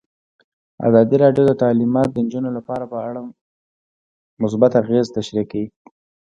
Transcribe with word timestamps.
ازادي 0.87 1.15
راډیو 1.23 1.43
د 1.47 1.53
تعلیمات 1.61 2.07
د 2.11 2.17
نجونو 2.25 2.49
لپاره 2.57 2.83
په 2.91 2.97
اړه 3.09 3.19
مثبت 4.41 4.71
اغېزې 4.81 5.11
تشریح 5.17 5.45
کړي. 5.51 5.65